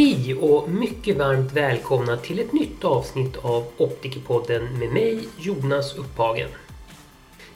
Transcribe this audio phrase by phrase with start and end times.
[0.00, 6.48] Hej och mycket varmt välkomna till ett nytt avsnitt av Optikerpodden med mig Jonas Upphagen.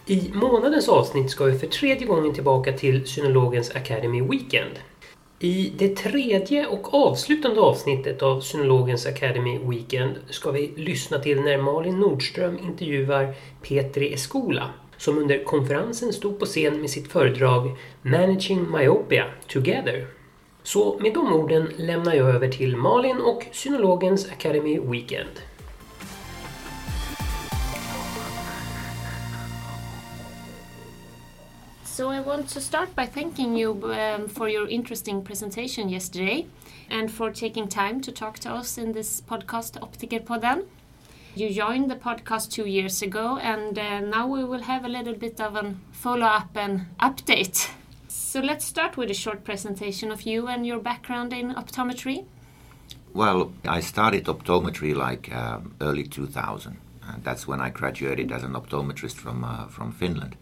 [0.07, 4.79] I månadens avsnitt ska vi för tredje gången tillbaka till Synologens Academy Weekend.
[5.39, 11.59] I det tredje och avslutande avsnittet av Synologens Academy Weekend ska vi lyssna till när
[11.59, 18.71] Malin Nordström intervjuar Petri Eskola som under konferensen stod på scen med sitt föredrag Managing
[18.71, 20.07] Myopia Together.
[20.67, 25.41] Så med de orden lämnar jag över till Malin och Synologens Academy Weekend.
[31.85, 36.47] So I want to start by thanking you um, for your interesting presentation yesterday
[36.91, 40.63] and for taking time to talk to us in this podcast Optikerpodden.
[41.35, 45.15] You joined the podcast two years ago and uh, now we will have a little
[45.15, 47.71] bit of a follow-up and update.
[48.17, 52.25] So let's start with a short presentation of you and your background in optometry.
[53.13, 56.77] Well, I started optometry like um, early 2000.
[57.09, 60.37] And that's when I graduated as an optometrist from uh, from Finland.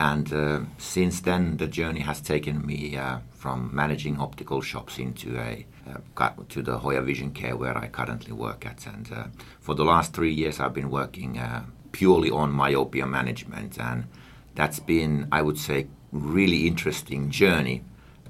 [0.00, 5.38] And uh, since then, the journey has taken me uh, from managing optical shops into
[5.38, 8.86] a uh, to the Hoya Vision Care, where I currently work at.
[8.86, 9.26] And uh,
[9.60, 14.04] for the last three years, I've been working uh, purely on myopia management, and
[14.54, 15.86] that's been, I would say,
[16.18, 17.84] really interesting journey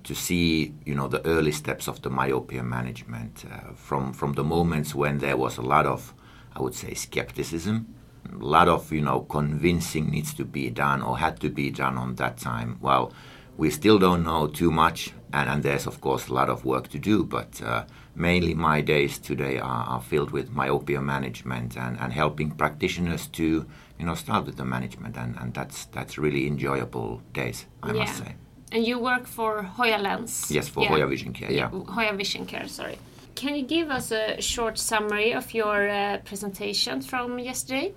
[0.04, 4.44] to see, you know, the early steps of the myopia management uh, from from the
[4.44, 6.14] moments when there was a lot of,
[6.54, 7.94] I would say, skepticism
[8.32, 11.96] a lot of you know convincing needs to be done or had to be done
[11.96, 12.78] on that time.
[12.80, 13.12] Well,
[13.56, 16.88] we still don't know too much, and, and there's of course a lot of work
[16.88, 17.24] to do.
[17.24, 22.50] But uh, mainly my days today are, are, filled with myopia management and, and helping
[22.52, 23.66] practitioners to
[23.98, 28.00] you know start with the management, and, and that's that's really enjoyable days, I yeah.
[28.00, 28.34] must say.
[28.72, 30.50] And you work for Hoya Lens.
[30.50, 30.88] Yes, for yeah.
[30.88, 31.50] Hoya Vision Care.
[31.50, 31.70] Yeah.
[31.72, 32.68] yeah, Hoya Vision Care.
[32.68, 32.98] Sorry.
[33.34, 37.92] Can you give us a short summary of your uh, presentation from yesterday?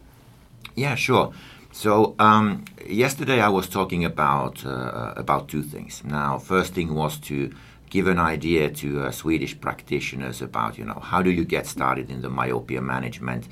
[0.75, 1.33] Yeah, sure.
[1.77, 6.03] So um, yesterday I was talking about uh, about two things.
[6.03, 7.53] Now, first thing was to
[7.91, 12.09] give an idea to uh, Swedish practitioners about you know how do you get started
[12.09, 13.47] in the myopia management.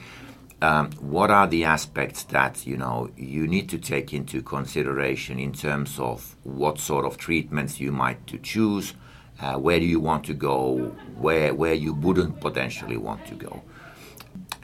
[0.60, 5.54] Um, what are the aspects that you know you need to take into consideration in
[5.54, 8.96] terms of what sort of treatments you might to choose,
[9.40, 13.62] uh, where do you want to go, where where you wouldn't potentially want to go.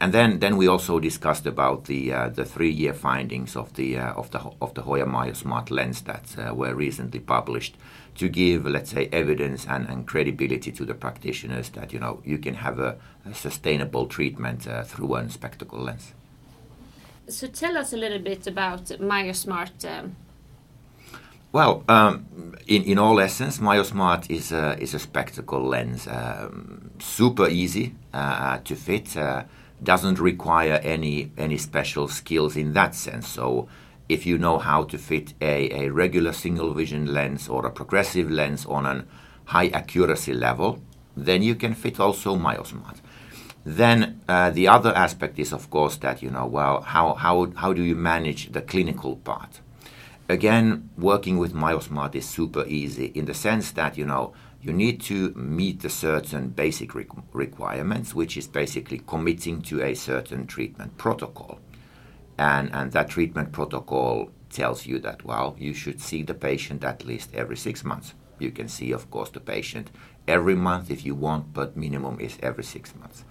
[0.02, 4.00] And then, then we also discussed about the uh, the three year findings of the
[4.00, 7.78] uh, of the of the Hoya MyoSmart lens that uh, were recently published
[8.16, 12.40] to give, let's say, evidence and, and credibility to the practitioners that you know you
[12.40, 12.98] can have a,
[13.30, 16.14] a sustainable treatment uh, through a spectacle lens.
[17.28, 19.86] So tell us a little bit about MyoSmart.
[19.86, 20.16] Um.
[21.52, 27.50] Well, um, in, in all essence, MyoSmart is a, is a spectacle lens, um, super
[27.50, 29.44] easy uh, to fit uh,
[29.84, 33.28] doesn't require any any special skills in that sense.
[33.28, 33.68] So
[34.10, 38.30] if you know how to fit a, a regular single vision lens or a progressive
[38.30, 39.06] lens on a
[39.46, 40.82] high accuracy level,
[41.16, 42.98] then you can fit also MyoSmart.
[43.64, 47.74] Then uh, the other aspect is, of course, that you know, well, how how how
[47.74, 49.62] do you manage the clinical part?
[50.28, 55.02] Again, working with MyoSmart is super easy in the sense that you know you need
[55.02, 60.98] to meet the certain basic re- requirements, which is basically committing to a certain treatment
[60.98, 61.60] protocol.
[62.38, 67.06] And, and that treatment protocol tells you that, well, you should see the patient at
[67.06, 68.14] least every six months.
[68.38, 69.90] You can see, of course, the patient
[70.28, 73.24] every month if you want, but minimum is every six months.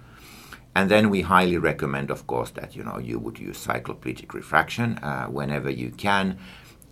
[0.74, 4.98] And then we highly recommend, of course, that you know you would use cycloplegic refraction
[4.98, 6.38] uh, whenever you can,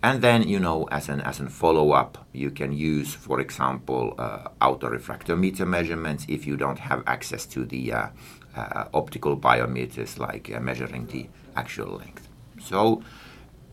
[0.01, 4.15] and then, you know, as an as a follow up, you can use, for example,
[4.17, 8.07] uh, autorefractometer measurements if you don't have access to the uh,
[8.55, 12.29] uh, optical biometers like uh, measuring the actual length.
[12.61, 13.03] So,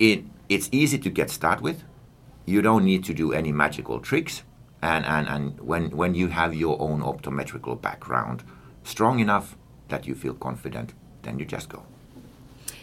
[0.01, 1.85] it it's easy to get started with.
[2.45, 4.43] You don't need to do any magical tricks,
[4.83, 8.43] and and and when when you have your own optometrical background
[8.83, 9.57] strong enough
[9.89, 11.85] that you feel confident, then you just go.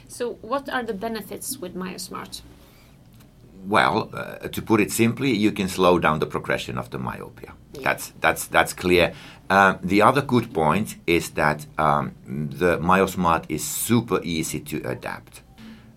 [0.07, 2.41] So, what are the benefits with MyoSmart?
[3.65, 7.53] Well, uh, to put it simply, you can slow down the progression of the myopia.
[7.73, 7.81] Yeah.
[7.83, 9.13] That's that's that's clear.
[9.49, 15.41] Uh, the other good point is that um, the MyoSmart is super easy to adapt.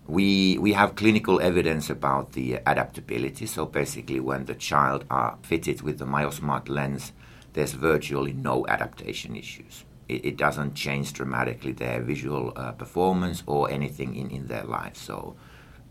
[0.07, 3.45] We we have clinical evidence about the adaptability.
[3.45, 7.11] So basically, when the child are fitted with the MyoSmart lens,
[7.53, 9.83] there's virtually no adaptation issues.
[10.07, 14.95] It, it doesn't change dramatically their visual uh, performance or anything in, in their life.
[14.95, 15.35] So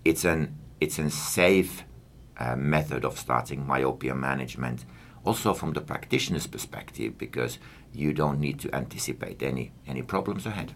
[0.05, 1.85] it's an it's a safe
[2.39, 4.85] uh, method of starting myopia management
[5.25, 7.59] also from the practitioner's perspective, because
[7.93, 10.73] you don't need to anticipate any, any problems ahead.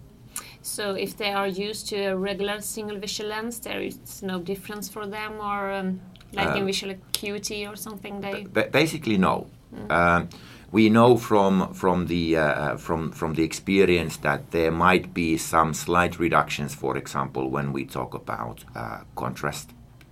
[0.63, 4.89] So if they are used to a regular single vision lens, there is no difference
[4.89, 6.01] for them, or um,
[6.33, 8.21] like in Uh, visual acuity or something.
[8.21, 9.47] They Ba- basically, no.
[9.89, 10.29] Um,
[10.73, 15.75] we know from from the uh, from from the experience that there might be some
[15.75, 16.75] slight reductions.
[16.75, 19.71] For example, when we talk about uh, contrast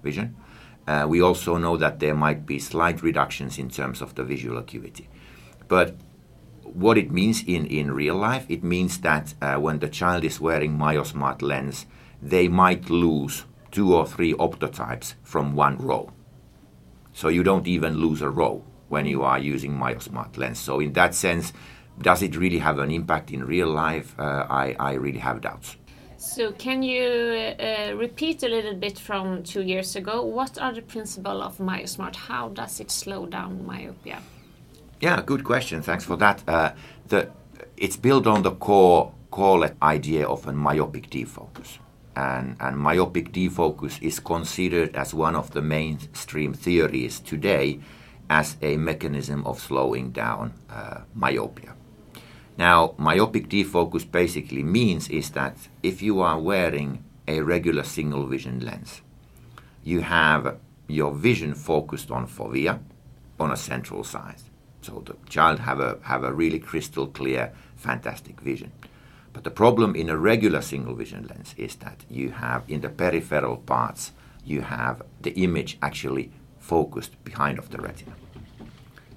[0.09, 0.29] vision,
[0.89, 4.57] uh, we also know that there might be slight reductions in terms of the visual
[4.59, 5.07] acuity.
[5.69, 5.89] But
[6.63, 10.41] what it means in, in real life, it means that uh, when the child is
[10.41, 11.87] wearing MyoSmart lens,
[12.23, 16.11] they might lose two or three optotypes from one row.
[17.13, 20.59] So you don't even lose a row when you are using MyoSmart lens.
[20.59, 21.53] So in that sense,
[22.01, 24.15] does it really have an impact in real life?
[24.19, 25.77] Uh, I, I really have doubts.
[26.19, 30.25] So can you uh, repeat a little bit from two years ago?
[30.25, 32.17] What are the principles of MyoSmart?
[32.17, 34.19] How does it slow down myopia?
[35.01, 35.81] Yeah, good question.
[35.81, 36.43] Thanks for that.
[36.49, 36.73] Uh,
[37.07, 37.31] the,
[37.77, 41.79] it's built on the core, core idea of a myopic defocus.
[42.17, 47.79] And, and myopic defocus is considered as one of the mainstream theories today
[48.29, 51.78] as a mechanism of slowing down uh, myopia.
[52.59, 58.59] Now, myopic defocus basically means is that if you are wearing a regular single vision
[58.59, 59.01] lens,
[59.85, 60.59] you have
[60.89, 62.81] your vision focused on fovea
[63.39, 64.43] on a central side.
[64.81, 68.73] So the child have a have a really crystal clear, fantastic vision.
[69.33, 72.89] But the problem in a regular single vision lens is that you have in the
[72.89, 74.13] peripheral parts
[74.45, 78.15] you have the image actually focused behind of the retina.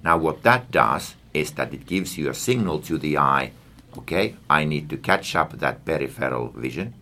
[0.04, 3.52] Now what that does is that it gives you a signal to the eye,
[3.98, 6.94] okay, I need to catch up that peripheral vision.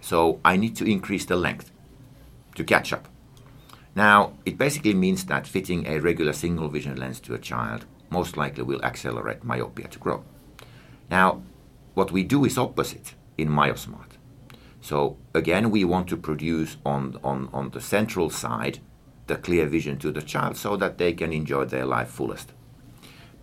[0.00, 1.70] So I need to increase the length
[2.56, 3.08] to catch up.
[3.94, 8.36] Now, it basically means that fitting a regular single vision lens to a child most
[8.36, 10.24] likely will accelerate myopia to grow.
[11.10, 11.42] Now,
[11.94, 14.12] what we do is opposite in MyoSmart.
[14.80, 18.80] So again, we want to produce on, on, on the central side
[19.26, 22.52] the clear vision to the child so that they can enjoy their life fullest.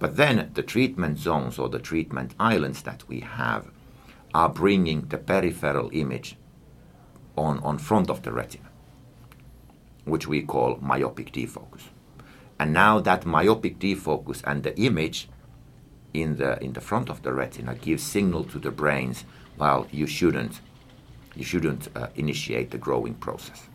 [0.02, 3.70] But then the treatment zones or the treatment islands that we have
[4.34, 6.38] are bringing the peripheral image
[7.38, 8.70] on, on front of the retina,
[10.06, 11.84] which we call myopic defocus.
[12.58, 15.30] And now that myopic defocus and the image
[16.16, 19.24] in the, in the front of the retina gives signal to the brains,
[19.60, 20.62] well, you shouldn't,
[21.36, 23.68] you shouldn't uh, initiate the growing process.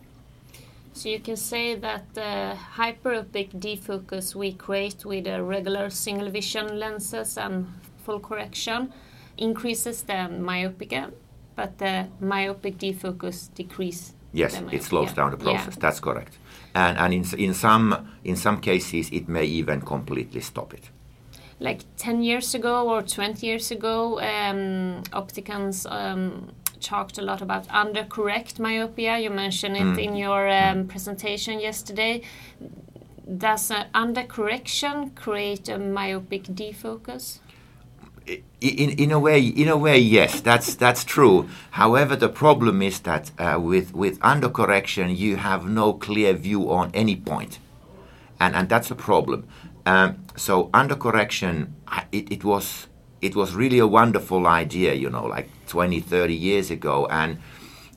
[0.97, 6.79] So you can say that the hyperopic defocus we create with a regular single vision
[6.79, 7.67] lenses and
[8.03, 8.91] full correction
[9.37, 11.11] increases the myopia,
[11.55, 14.15] but the myopic defocus decrease.
[14.33, 15.51] Yes, it slows down the Yeah.
[15.51, 15.75] process.
[15.75, 16.39] That's correct.
[16.73, 20.89] And, and in, in, some, in some cases, it may even completely stop it.
[21.59, 27.67] Like 10 years ago or 20 years ago, um, opticians um, talked a lot about
[27.67, 29.17] undercorrect myopia.
[29.19, 30.03] You mentioned it Mm.
[30.03, 32.21] in your um, presentation yesterday.
[33.37, 37.39] Does uh, undercorrection create a myopic defocus?
[38.59, 41.47] In, in a way, in a way, yes, that's that's true.
[41.71, 46.89] However, the problem is that uh, with with undercorrection, you have no clear view on
[46.93, 47.59] any point,
[48.39, 49.45] and and that's a problem.
[49.85, 51.67] Um, so undercorrection,
[52.11, 52.87] it, it was
[53.21, 57.39] it was really a wonderful idea, you know, like 20, 30 years ago, and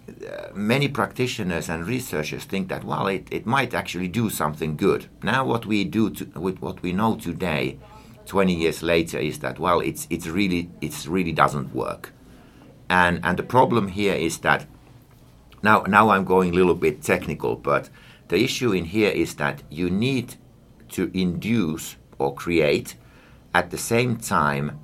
[0.09, 5.07] uh, many practitioners and researchers think that well, it, it might actually do something good.
[5.23, 7.79] Now, what we do to, with what we know today,
[8.27, 12.13] 20 years later, is that well, it's it's really it's really doesn't work,
[12.89, 14.67] and and the problem here is that
[15.63, 17.91] now now I'm going a little bit technical, but
[18.29, 20.37] the issue in here is that you need
[20.91, 22.97] to induce or create
[23.55, 24.79] at the same time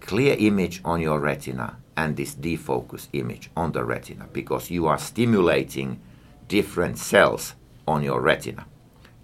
[0.00, 4.98] clear image on your retina and this defocus image on the retina because you are
[4.98, 6.00] stimulating
[6.48, 7.54] different cells
[7.86, 8.66] on your retina.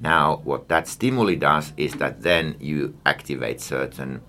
[0.00, 4.21] Now, what that stimuli does is that then you activate certain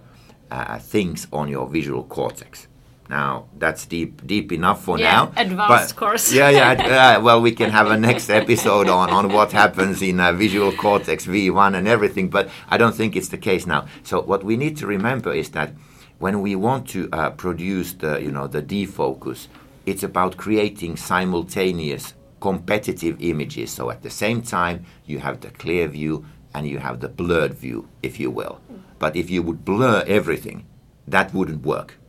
[0.50, 2.68] uh, things on your visual cortex.
[3.10, 5.32] Now, that's deep, deep enough for Yeah, now.
[5.38, 6.34] advanced but- course.
[6.34, 7.18] Yeah, yeah.
[7.18, 10.72] uh, well, we can have a next episode on, on what happens in uh, visual
[10.74, 13.88] cortex V1 and everything, but I don't think it's the case now.
[14.04, 15.72] So, what we need to remember is that
[16.20, 19.48] when we want to uh, produce the, you know, the defocus,
[19.86, 23.72] it's about creating simultaneous competitive images.
[23.72, 27.54] So, at the same time, you have the clear view and you have the blurred
[27.54, 28.60] view, if you will.
[29.00, 30.66] But if you would blur everything,
[31.08, 32.00] that wouldn't work.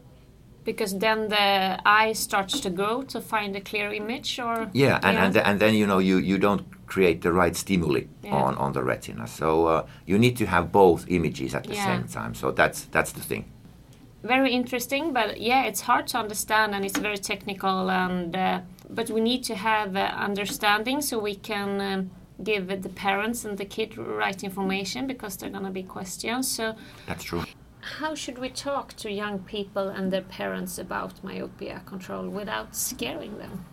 [0.64, 5.16] Because then the eye starts to grow to find a clear image, or Yeah, and,
[5.18, 8.34] and, and then you know you, you don't create the right stimuli Yeah.
[8.34, 9.26] on, on the retina.
[9.26, 11.84] So uh, you need to have both images at the Yeah.
[11.84, 12.34] same time.
[12.34, 13.44] So that's that's the thing.
[14.22, 18.60] Very interesting but yeah it's hard to understand and it's very technical and uh,
[18.90, 22.10] but we need to have uh, understanding so we can um,
[22.42, 26.74] give the parents and the kid right information because they're going to be questions so
[27.06, 27.44] That's true.
[27.80, 33.38] how should we talk to young people and their parents about myopia control without scaring
[33.38, 33.64] them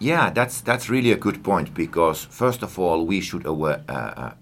[0.00, 4.32] Yeah, that's that's really a good point because first of all we should uh, uh,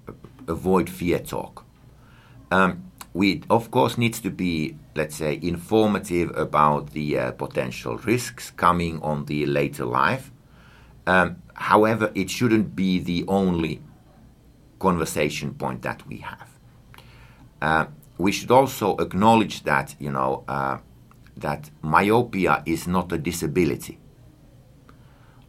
[0.49, 1.65] avoid fear talk.
[2.51, 8.51] Um, we of course needs to be let's say informative about the uh, potential risks
[8.51, 10.31] coming on the later life.
[11.07, 13.83] Um, however, it shouldn't be the only
[14.79, 16.49] conversation point that we have.
[17.61, 17.87] Uh,
[18.19, 20.79] we should also acknowledge that you know uh,
[21.37, 23.99] that myopia is not a disability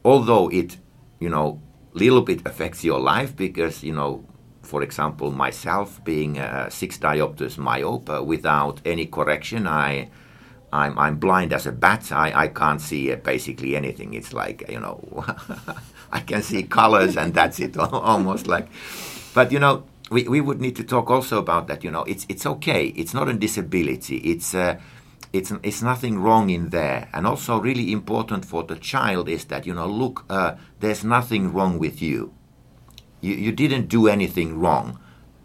[0.03, 0.77] although it
[1.19, 1.61] you know
[1.93, 4.25] little bit affects your life because you know
[4.63, 10.09] for example myself being a six diopters myope uh, without any correction i
[10.73, 12.11] I'm, I'm blind as a bat.
[12.11, 14.15] I, I can't see uh, basically anything.
[14.15, 15.23] It's like you know
[16.11, 18.67] i can see colors and that's it almost like
[19.33, 22.25] but you know we, we would need to talk also about that you know it's
[22.29, 22.87] it's okay.
[22.87, 24.17] It's not a disability.
[24.17, 24.79] It's uh,
[25.31, 27.09] it's it's nothing wrong in there.
[27.13, 31.53] And also really important for the child is that you know look uh, there's nothing
[31.53, 32.33] wrong with you
[33.23, 34.99] you, you didn't do anything wrong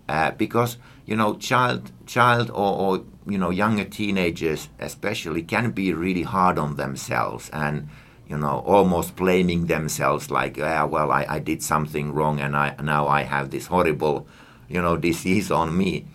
[0.08, 5.92] uh, because you know child child or, or you know younger teenagers especially can be
[5.92, 7.88] really hard on themselves and
[8.28, 12.74] you know almost blaming themselves like ah, well I, I did something wrong and I
[12.82, 14.26] now I have this horrible
[14.68, 16.06] you know disease on me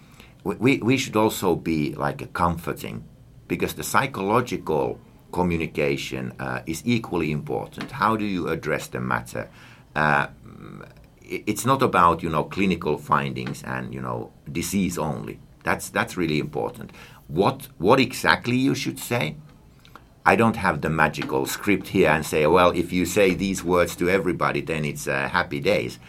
[0.44, 3.06] we, we, should also be like a comforting
[3.48, 5.00] because the psychological
[5.32, 7.92] communication uh, is equally important.
[7.92, 9.50] How do you address the matter?
[9.96, 10.28] Uh,
[11.46, 15.40] it's not about you know clinical findings and you know disease only.
[15.64, 16.92] That's that's really important.
[17.28, 19.36] What what exactly you should say?
[20.26, 23.94] I don't have the magical script here and say, well, if you say these words
[23.98, 26.00] to everybody, then it's uh, happy days.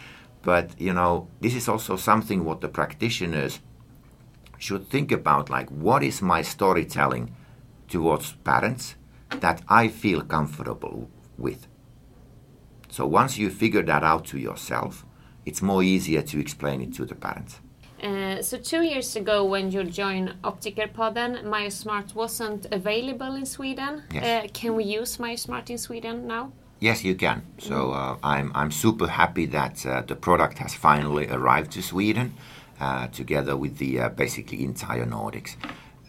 [0.41, 3.59] But you know, this is also something what the practitioners
[4.57, 7.35] should think about like what is my storytelling
[7.89, 8.95] towards parents
[9.29, 11.67] that I feel comfortable with.
[12.89, 15.05] So once you figure that out to yourself,
[15.45, 17.59] it's more easier to explain it to the parents.
[18.03, 24.03] Uh, so two years ago, when you joined Optikerpodden, MyoSmart wasn't available in Sweden.
[24.13, 24.23] Yes.
[24.23, 26.51] Uh, can we use MyoSmart in Sweden now?
[26.79, 27.41] Yes, you can.
[27.57, 32.33] So uh, I'm I'm super happy that uh, the product has finally arrived to Sweden,
[32.79, 35.55] uh, together with the uh, basically entire Nordics.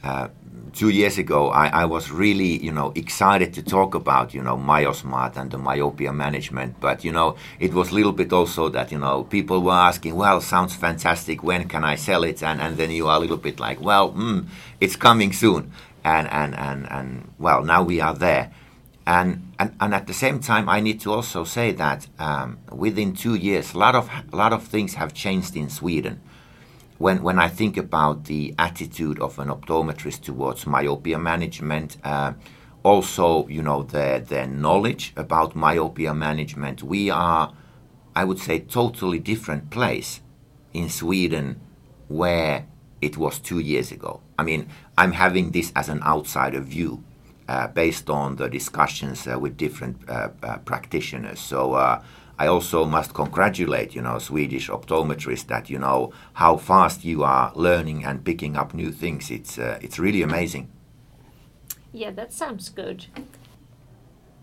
[0.06, 0.28] Uh,
[0.72, 4.56] two years ago, I, I was really you know excited to talk about you know
[4.56, 8.92] MyoSmart and the myopia management, but you know it was a little bit also that
[8.92, 11.42] you know people were asking, well, sounds fantastic.
[11.42, 12.42] When can I sell it?
[12.42, 14.46] And and then you are a little bit like, well, mm,
[14.80, 15.72] it's coming soon.
[16.04, 18.52] And and and and well, now we are there.
[19.08, 23.14] And, and, and at the same time, I need to also say that um, within
[23.14, 26.20] two years, a lot of a lot of things have changed in Sweden.
[26.98, 32.32] When when I think about the attitude of an optometrist towards myopia management, uh,
[32.82, 37.52] also you know their their knowledge about myopia management, we are,
[38.14, 40.20] I would say, totally different place
[40.72, 41.60] in Sweden
[42.08, 42.66] where
[43.00, 44.20] it was two years ago.
[44.38, 47.02] I mean, I'm having this as an outsider view
[47.48, 51.40] uh, based on the discussions uh, with different uh, uh, practitioners.
[51.40, 52.02] So uh,
[52.38, 57.52] I also must congratulate, you know, Swedish optometrists that you know how fast you are
[57.54, 59.30] learning and picking up new things.
[59.30, 60.68] It's uh, it's really amazing.
[61.92, 63.06] Yeah, that sounds good.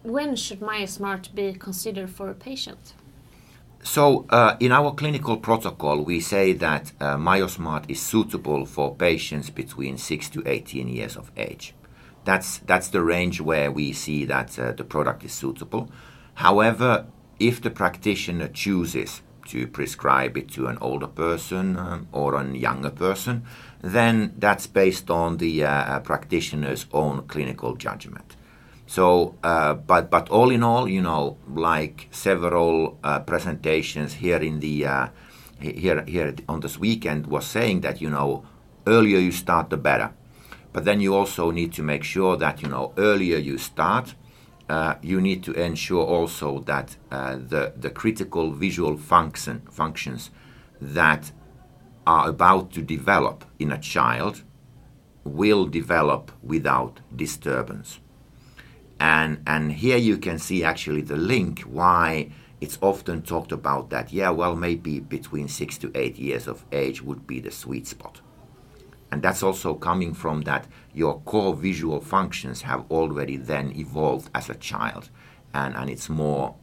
[0.02, 2.94] When should MyoSmart be considered for a patient?
[3.84, 9.50] So, uh, in our clinical protocol, we say that uh, MyoSmart is suitable for patients
[9.50, 11.76] between 6 to 18 years of age.
[12.24, 15.92] That's, that's the range where we see that uh, the product is suitable.
[16.36, 17.08] However,
[17.48, 22.90] if the practitioner chooses to prescribe it to an older person um, or a younger
[22.90, 23.44] person,
[23.82, 28.38] then that's based on the uh, practitioner's own clinical judgment.
[28.88, 34.60] So, uh, but but all in all, you know, like several uh, presentations here in
[34.60, 35.08] the uh,
[35.60, 38.46] here here on this weekend was saying that you know
[38.86, 40.12] earlier you start the better,
[40.74, 44.16] but then you also need to make sure that you know earlier you start,
[44.74, 50.32] uh, you need to ensure also that uh, the the critical visual function functions
[51.00, 51.24] that
[52.06, 54.36] are about to develop in a child
[55.24, 58.00] will develop without disturbance
[59.00, 62.30] and and here you can see actually the link why
[62.64, 67.02] it's often talked about that, yeah, well, maybe between six to eight years of age
[67.04, 68.22] would be the sweet spot.
[69.14, 74.50] And that's also coming from that your core visual functions have already then evolved as
[74.50, 75.12] a child.
[75.54, 76.56] And, and it's more,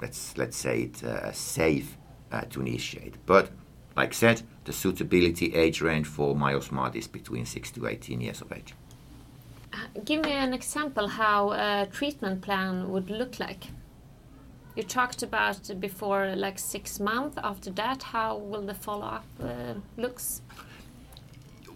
[0.00, 1.98] let's, let's say it, uh, safe
[2.32, 3.16] uh, to initiate.
[3.26, 3.50] But
[3.94, 8.50] like said, the suitability age range for MyoSmart is between 6 to 18 years of
[8.52, 8.72] age.
[9.74, 13.64] Uh, give me an example how a treatment plan would look like.
[14.76, 17.36] You talked about before like six months.
[17.44, 20.40] After that, how will the follow up uh, looks?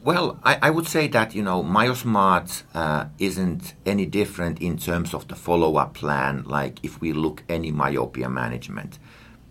[0.07, 5.13] Well, I, I, would say that you know MyoSmart uh, isn't any different in terms
[5.13, 6.45] of the follow-up plan.
[6.45, 9.01] Like if we look any myopia management,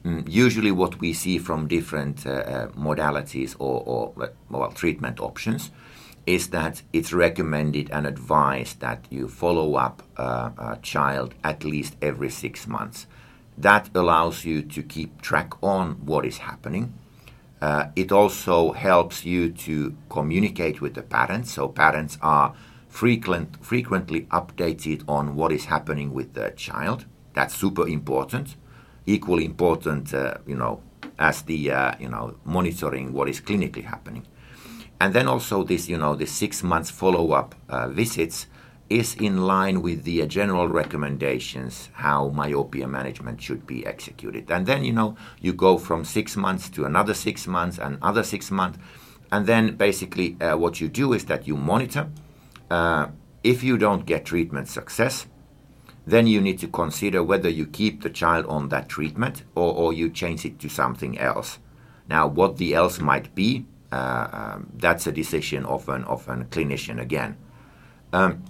[0.06, 5.72] mm, usually what we see from different uh, uh, modalities or, or well treatment options
[6.26, 11.98] is that it's recommended and advised that you follow up uh, a child at least
[12.02, 13.08] every six months.
[13.58, 16.94] That allows you to keep track on what is happening
[17.62, 22.54] uh, it also helps you to communicate with the parents, so parents are
[22.90, 27.06] frequent, frequently updated on what is happening with the child.
[27.34, 28.56] That's super important.
[29.06, 30.82] Equally important, uh, you know,
[31.20, 34.26] as the uh, you know monitoring what is clinically happening,
[35.00, 38.48] and then also this you know the six months follow up uh, visits
[38.90, 44.50] is in line with the general recommendations how myopia management should be executed.
[44.52, 48.24] And then, you know, you go from six months to another six months and other
[48.24, 48.78] six months.
[49.32, 52.10] And then basically, uh, what you do is that you monitor.
[52.70, 53.08] Uh,
[53.44, 55.26] if you don't get treatment success,
[56.06, 59.94] then you need to consider whether you keep the child on that treatment or, or
[59.94, 61.58] you change it to something else.
[62.08, 66.36] Now, what the else might be, uh, um, that's a decision of an, of a
[66.46, 67.38] clinician again.
[68.14, 68.44] Um,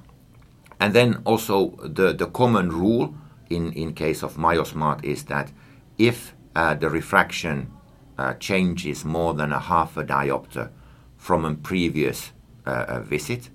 [0.80, 3.16] and then also the, the common rule
[3.50, 5.52] in, in case of MyoSmart is that
[5.98, 7.72] if uh, the refraction
[8.18, 10.70] uh, changes more than a half a diopter
[11.18, 12.32] from a previous
[12.66, 13.50] uh, visit,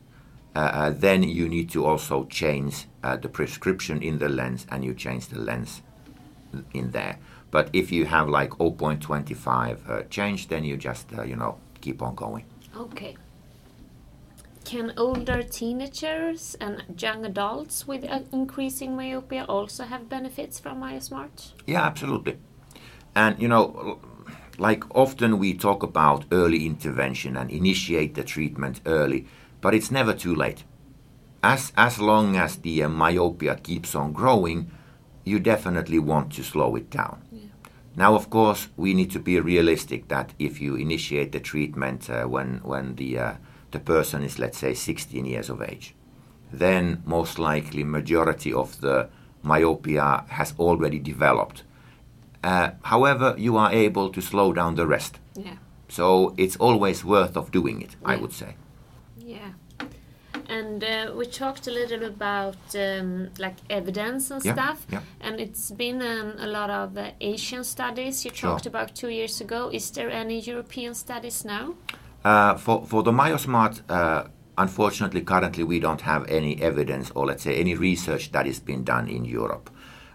[0.55, 4.85] uh, uh, then you need to also change uh, the prescription in the lens and
[4.85, 5.83] you change the lens
[6.75, 7.19] in there.
[7.51, 12.45] But if you have like 0.25 change, then you just, you know, keep on going.
[12.77, 13.17] Okay
[14.65, 21.53] can older teenagers and young adults with increasing myopia also have benefits from MyoSmart?
[21.67, 22.39] Yeah, absolutely.
[23.15, 24.01] And you know,
[24.59, 29.27] like often we talk about early intervention and initiate the treatment early,
[29.61, 30.65] but it's never too late.
[31.43, 34.71] As as long as the uh, myopia keeps on growing,
[35.25, 37.23] you definitely want to slow it down.
[37.33, 37.41] Yeah.
[37.97, 42.25] Now, of course, we need to be realistic that if you initiate the treatment uh,
[42.25, 43.35] when when the uh,
[43.71, 45.95] the person is let's say 16 years of age.
[46.53, 49.09] Then most likely majority of the
[49.43, 51.63] myopia has already developed.
[52.43, 55.19] Uh, however you are able to slow down the rest.
[55.35, 55.57] Yeah.
[55.89, 58.09] So it's always worth of doing it yeah.
[58.09, 58.55] i would say.
[59.19, 59.53] Yeah.
[60.49, 64.85] And uh, we talked a little about um, like evidence and yeah, stuff.
[64.91, 65.03] yeah.
[65.21, 68.25] and it's been um, a lot of uh, asian studies.
[68.25, 68.71] You talked sure.
[68.71, 69.71] about two years ago.
[69.73, 71.75] Is there any european studies now
[72.25, 74.25] uh, for, for the MyoSmart, uh,
[74.59, 78.85] unfortunately, currently we don't have any evidence or let's say any research that has been
[78.85, 79.71] done in Europe.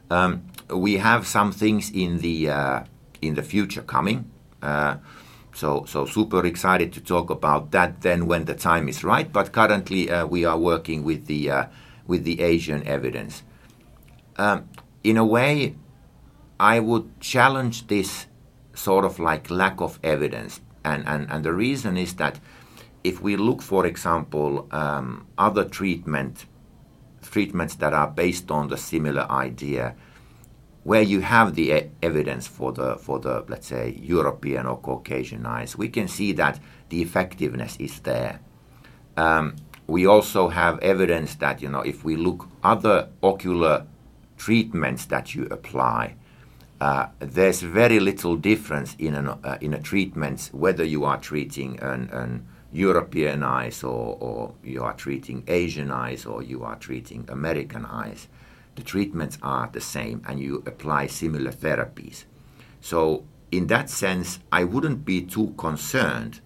[0.09, 2.83] Um, we have some things in the uh,
[3.21, 4.29] in the future coming.
[4.61, 4.97] Uh,
[5.53, 9.31] so so super excited to talk about that then when the time is right.
[9.31, 11.65] But currently uh, we are working with the uh,
[12.05, 13.43] with the Asian evidence.
[14.37, 14.69] Um,
[15.03, 15.75] in a way,
[16.59, 18.27] I would challenge this
[18.75, 22.39] sort of like lack of evidence and, and, and the reason is that
[23.03, 26.45] if we look, for example, um, other treatment
[27.21, 29.95] treatments that are based on the similar idea,
[30.83, 35.45] where you have the e- evidence for the for the let's say European or Caucasian
[35.45, 38.39] eyes, we can see that the effectiveness is there.
[39.17, 39.55] Um,
[39.87, 43.87] we also have evidence that you know if we look other ocular
[44.37, 46.15] treatments that you apply,
[46.85, 51.79] uh, there's very little difference in, an, uh, in a treatment whether you are treating
[51.79, 57.25] an, an European eyes or, or, you are treating Asian eyes or you are treating
[57.27, 58.27] American eyes.
[58.75, 62.25] The treatments are the same and you apply similar therapies.
[62.81, 66.39] So, in that sense, I wouldn't be too concerned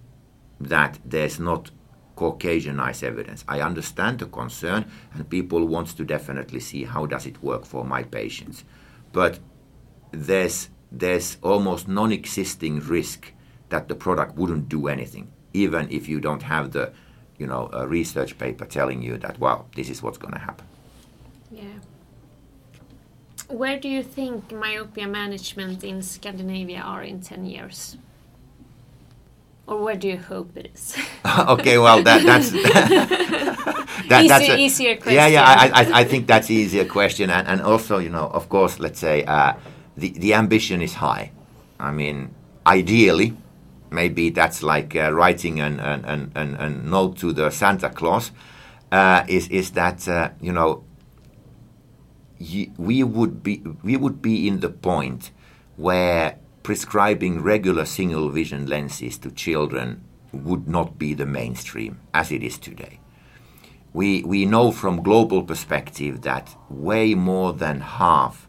[0.62, 1.72] that there's not
[2.16, 3.44] Caucasian eyes evidence.
[3.46, 7.84] I understand the concern and people want to definitely see how does it work for
[7.84, 8.64] my patients.
[9.12, 9.40] But
[10.12, 13.32] there's there's almost non-existing risk
[13.70, 16.92] that the product wouldn't do anything, even if you don't have the,
[17.38, 20.66] you know, a research paper telling you that, wow, this is what's going to happen.
[21.52, 21.64] Yeah.
[23.48, 27.98] Where do you think myopia management in Scandinavia are in 10 years?
[29.68, 30.98] Or where do you hope it is?
[31.38, 32.50] okay, well, that, that's
[34.10, 35.68] that, Easy- that's a, easier Yeah, yeah, I.
[35.68, 39.24] I, I think that's easier question, and, and also, you know, of course, let's say
[39.26, 39.54] uh,
[40.00, 41.32] the the ambition is high.
[41.80, 42.34] I mean,
[42.66, 43.34] ideally,
[43.90, 48.32] maybe that's like uh, writing an, an, an, an, note to the Santa Claus.
[48.92, 50.84] Uh, is is that uh, you know
[52.78, 55.32] we would be we would be in the point
[55.76, 62.44] where prescribing regular single vision lenses to children would not be the mainstream as it
[62.44, 63.00] is today.
[63.94, 68.49] We we know from global perspective that way more than half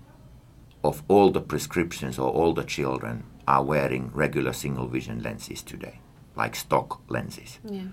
[0.83, 6.01] of all the prescriptions or all the children are wearing regular single vision lenses today,
[6.37, 7.59] like stock lenses.
[7.65, 7.85] yeah.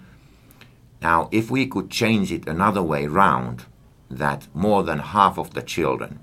[1.01, 3.65] Now, if we could change it another way round,
[4.09, 6.19] that more than half of the children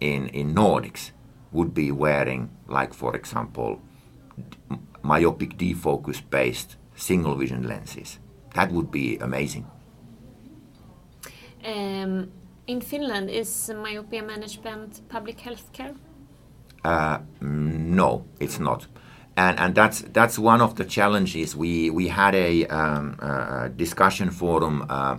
[0.00, 1.12] in, in Nordics
[1.52, 3.80] would be wearing, like for example,
[5.02, 8.18] myopic defocus based single vision lenses.
[8.54, 9.66] That would be amazing.
[11.64, 12.30] Um,
[12.66, 15.94] in Finland, is myopia management public health care?
[16.84, 18.86] Uh, no, it's not.
[19.36, 21.56] And, and that's that's one of the challenges.
[21.56, 23.16] We we had a, um,
[23.76, 25.18] discussion forum uh,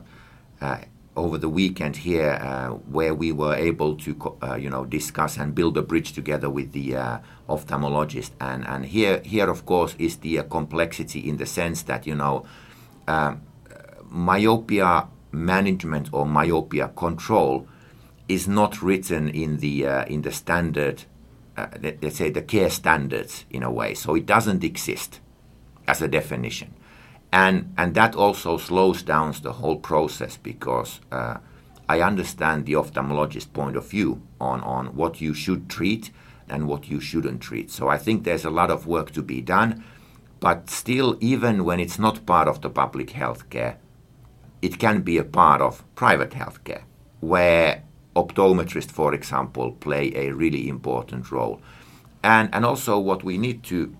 [0.61, 0.77] uh,
[1.17, 5.53] over the weekend here uh, where we were able to uh, you know discuss and
[5.53, 7.17] build a bridge together with the uh,
[7.49, 8.31] ophthalmologist.
[8.39, 12.45] And and here here of course is the complexity in the sense that you know
[14.09, 17.67] myopia management or myopia control
[18.27, 21.03] is not written in the uh, in the standard
[21.57, 23.93] uh, let, us say the care standards in a way.
[23.93, 25.19] So it doesn't exist
[25.87, 26.73] as a definition.
[27.31, 31.37] And and that also slows down the whole process because uh,
[31.87, 36.11] I understand the ophthalmologist point of view on on what you should treat
[36.49, 37.71] and what you shouldn't treat.
[37.71, 39.83] So I think there's a lot of work to be done
[40.39, 43.77] but still even when it's not part of the public health care
[44.65, 46.81] it can be a part of private healthcare,
[47.19, 47.83] where
[48.15, 51.61] optometrists, for example, play a really important role.
[52.23, 53.95] And, and also, what we need to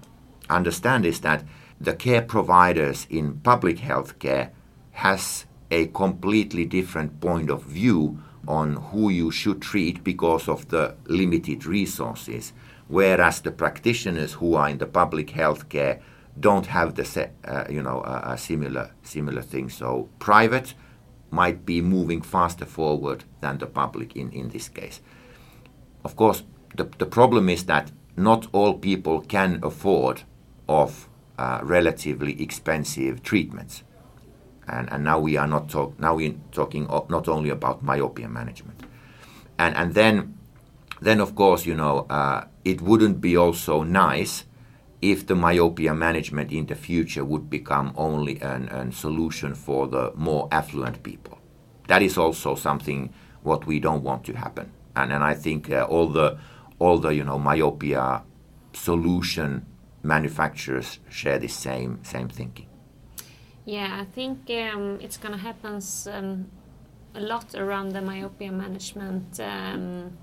[0.50, 1.44] understand is that
[1.80, 4.50] the care providers in public healthcare
[4.92, 10.96] has a completely different point of view on who you should treat because of the
[11.06, 12.54] limited resources,
[12.88, 16.00] whereas the practitioners who are in the public healthcare
[16.40, 19.70] don't have the se- uh, you know a, a similar similar thing.
[19.70, 20.74] So private
[21.32, 25.02] might be moving faster forward than the public in, in this case.
[26.04, 26.44] Of course,
[26.76, 30.24] the, the problem is that not all people can afford
[30.68, 33.84] of uh, relatively expensive treatments.
[34.68, 38.82] And, and now we are not talk, now we're talking not only about myopia management.
[39.60, 40.38] And, and then,
[41.02, 44.46] then of course, you know, uh, it wouldn't be also nice
[45.12, 50.12] if the myopia management in the future would become only an, an solution for the
[50.16, 51.38] more affluent people.
[51.88, 53.14] That is also something
[53.44, 54.72] what we don't want to happen.
[54.96, 56.38] And, and I think uh, all the
[56.80, 58.24] all the you know myopia
[58.74, 59.66] solution
[60.02, 62.68] manufacturers share the same same thinking.
[63.66, 66.48] Yeah, I think um, it's going to happen um,
[67.16, 70.18] a lot around the myopia management um,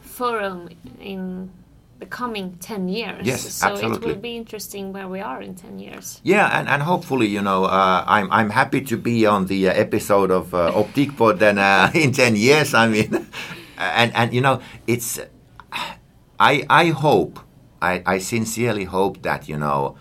[0.00, 0.68] forum
[1.00, 1.50] in
[1.98, 3.26] the coming 10 years.
[3.26, 6.20] Yes, so it will be interesting where we are in 10 years.
[6.22, 9.72] Yeah, and, and hopefully, you know, uh, I'm I'm happy to be on the uh,
[9.72, 12.74] episode of uh, Optikerpodden uh, in ten years.
[12.74, 13.26] I mean,
[13.78, 15.20] and and you know, it's
[16.40, 17.38] I I hope
[17.80, 19.96] I I sincerely hope that you know,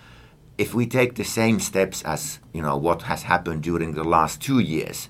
[0.58, 4.41] if we take the same steps as you know what has happened during the last
[4.41, 5.10] two years,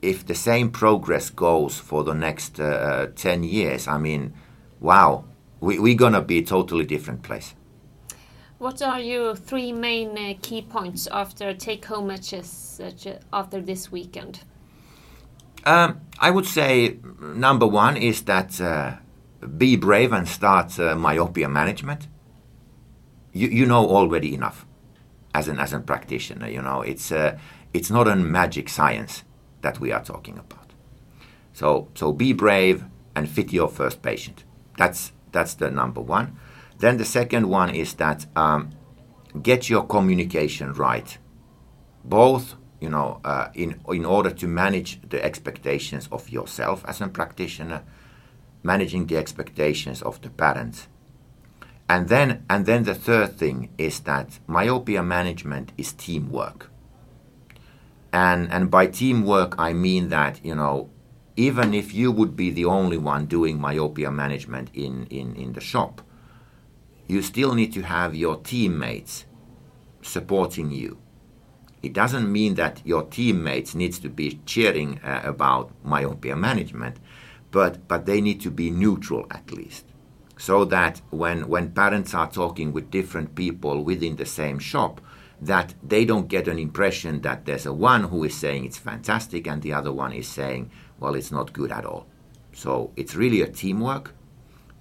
[0.00, 4.32] if the same progress goes for the next uh, ten years, I mean,
[4.80, 5.24] wow,
[5.62, 7.54] we we're gonna be a totally different place.
[8.58, 13.90] What are your three main uh, key points after take home matches uh, after this
[13.90, 14.40] weekend?
[15.64, 18.96] Um, I would say number one is that uh,
[19.56, 22.08] be brave and start uh, myopia management.
[23.32, 24.66] You, you know already enough
[25.32, 26.48] as an as a practitioner.
[26.48, 27.38] You know it's uh,
[27.72, 29.22] it's not a magic science
[29.60, 30.72] that we are talking about.
[31.52, 34.44] So so be brave and fit your first patient.
[34.76, 36.36] That's that's the number one.
[36.78, 38.70] Then the second one is that um,
[39.42, 41.18] get your communication right.
[42.04, 47.08] Both you know uh, in in order to manage the expectations of yourself as a
[47.08, 47.82] practitioner
[48.62, 50.88] managing the expectations of the parents.
[51.88, 56.70] And then and then the third thing is that myopia management is teamwork.
[58.12, 60.90] And and by teamwork i mean that you know
[61.36, 65.60] even if you would be the only one doing myopia management in, in, in the
[65.60, 66.02] shop,
[67.06, 69.24] you still need to have your teammates
[70.02, 70.98] supporting you.
[71.82, 76.98] It doesn't mean that your teammates needs to be cheering uh, about myopia management,
[77.50, 79.86] but, but they need to be neutral at least.
[80.38, 85.00] So that when, when parents are talking with different people within the same shop,
[85.40, 89.48] that they don't get an impression that there's a one who is saying it's fantastic
[89.48, 90.70] and the other one is saying,
[91.02, 92.06] well, it's not good at all.
[92.52, 94.14] So it's really a teamwork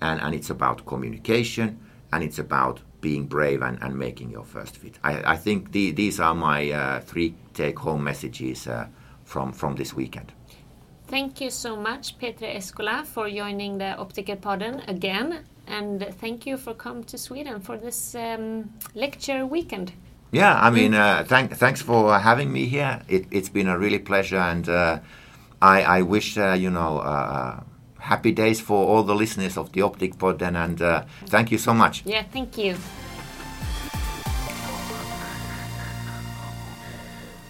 [0.01, 1.79] and, and it's about communication
[2.13, 4.99] and it's about being brave and, and making your first fit.
[5.03, 8.87] I, I think the, these are my uh, three take home messages uh,
[9.25, 10.31] from, from this weekend.
[11.07, 15.43] Thank you so much, Petri Eskola, for joining the Optikerpodden again.
[15.67, 19.91] And thank you for coming to Sweden for this um, lecture weekend.
[20.31, 23.01] Yeah, I mean, uh, thank, thanks for having me here.
[23.09, 24.99] It, has been a really pleasure, and uh,
[25.61, 27.63] I, I, wish uh, you know uh, uh,
[27.99, 31.57] happy days for all the listeners of the Optic Pod, and, and uh, thank you
[31.57, 32.03] so much.
[32.05, 32.75] Yeah, thank you.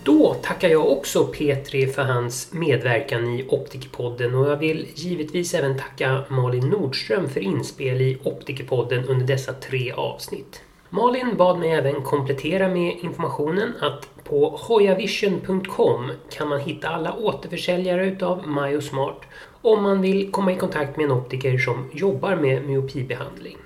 [0.04, 5.78] Då tackar jag också Petri för hans medverkan i Optikerpodden och jag vill givetvis även
[5.78, 10.62] tacka Malin Nordström för inspel i Optikerpodden under dessa tre avsnitt.
[10.94, 18.06] Malin bad mig även komplettera med informationen att på hojavision.com kan man hitta alla återförsäljare
[18.06, 19.26] utav Myosmart
[19.62, 23.58] om man vill komma i kontakt med en optiker som jobbar med myopibehandling.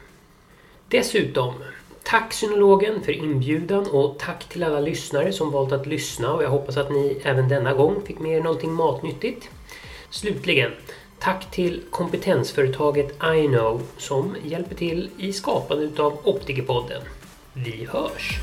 [0.88, 1.54] Dessutom,
[2.04, 6.50] tack Synologen för inbjudan och tack till alla lyssnare som valt att lyssna och jag
[6.50, 9.50] hoppas att ni även denna gång fick med er någonting matnyttigt.
[10.10, 10.72] Slutligen,
[11.19, 17.01] Tack till kompetensföretaget iKnow som hjälper till i skapandet av Optikerpodden.
[17.54, 18.39] Vi hörs!